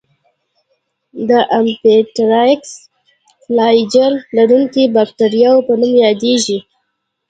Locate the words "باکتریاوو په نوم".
4.95-5.93